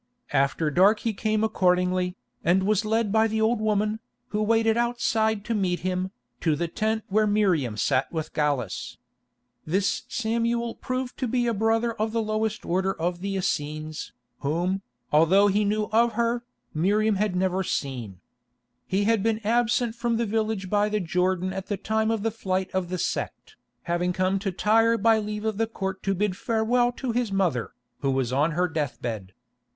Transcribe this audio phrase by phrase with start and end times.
[0.33, 5.45] After dark he came accordingly, and was led by the old woman, who waited outside
[5.45, 8.97] to meet him, to the tent where Miriam sat with Gallus.
[9.63, 14.81] This Samuel proved to be a brother of the lowest order of the Essenes, whom,
[15.11, 16.43] although he knew of her,
[16.73, 18.21] Miriam had never seen.
[18.87, 22.31] He had been absent from the village by the Jordan at the time of the
[22.31, 26.35] flight of the sect, having come to Tyre by leave of the Court to bid
[26.35, 29.33] farewell to his mother, who was on her deathbed.